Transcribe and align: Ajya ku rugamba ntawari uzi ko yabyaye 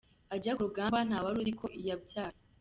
Ajya 0.33 0.51
ku 0.55 0.61
rugamba 0.67 0.97
ntawari 1.07 1.37
uzi 1.41 1.53
ko 1.59 1.65
yabyaye 1.87 2.37